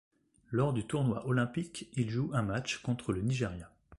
Lors 0.49 0.73
du 0.73 0.83
tournoi 0.87 1.27
olympique, 1.27 1.87
il 1.93 2.09
joue 2.09 2.31
un 2.33 2.41
match 2.41 2.79
contre 2.79 3.13
le 3.13 3.21
Nigeria. 3.21 3.69